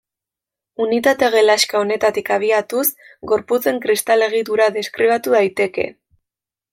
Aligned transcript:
Unitate-gelaxka 0.85 1.81
honetatik 1.81 2.31
abiatuz, 2.37 2.85
gorputzen 3.33 3.77
kristal-egitura 3.87 4.71
deskribatu 4.79 5.35
daiteke. 5.39 5.87